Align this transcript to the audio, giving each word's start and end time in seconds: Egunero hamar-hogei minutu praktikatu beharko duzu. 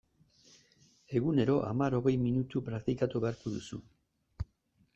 Egunero 1.19 1.57
hamar-hogei 1.67 2.15
minutu 2.23 2.63
praktikatu 2.71 3.21
beharko 3.27 3.55
duzu. 3.59 3.83